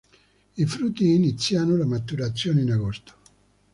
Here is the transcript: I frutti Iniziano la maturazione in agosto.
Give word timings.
I 0.55 0.65
frutti 0.65 1.13
Iniziano 1.13 1.77
la 1.77 1.85
maturazione 1.85 2.61
in 2.63 2.71
agosto. 2.71 3.13